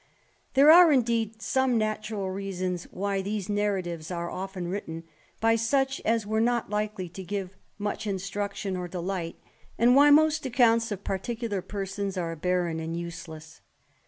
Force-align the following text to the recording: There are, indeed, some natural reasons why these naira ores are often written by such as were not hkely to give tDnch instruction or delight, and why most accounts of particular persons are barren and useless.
There 0.55 0.71
are, 0.71 0.91
indeed, 0.91 1.43
some 1.43 1.77
natural 1.77 2.31
reasons 2.31 2.85
why 2.85 3.21
these 3.21 3.49
naira 3.49 3.85
ores 3.85 4.09
are 4.09 4.31
often 4.31 4.67
written 4.67 5.03
by 5.39 5.55
such 5.55 6.01
as 6.03 6.25
were 6.25 6.41
not 6.41 6.71
hkely 6.71 7.13
to 7.13 7.23
give 7.23 7.55
tDnch 7.79 8.07
instruction 8.07 8.75
or 8.75 8.87
delight, 8.87 9.35
and 9.77 9.95
why 9.95 10.09
most 10.09 10.43
accounts 10.43 10.91
of 10.91 11.03
particular 11.03 11.61
persons 11.61 12.17
are 12.17 12.35
barren 12.35 12.79
and 12.79 12.97
useless. 12.97 13.61